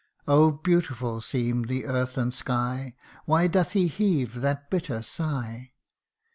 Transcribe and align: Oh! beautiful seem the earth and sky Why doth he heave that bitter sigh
Oh! 0.27 0.49
beautiful 0.53 1.21
seem 1.21 1.65
the 1.65 1.85
earth 1.85 2.17
and 2.17 2.33
sky 2.33 2.95
Why 3.25 3.45
doth 3.45 3.73
he 3.73 3.85
heave 3.87 4.41
that 4.41 4.71
bitter 4.71 5.03
sigh 5.03 5.73